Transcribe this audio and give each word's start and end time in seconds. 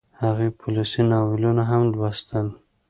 هغې 0.23 0.47
پوليسي 0.59 1.01
ناولونه 1.11 1.63
هم 1.69 1.81
لوستل 1.93 2.47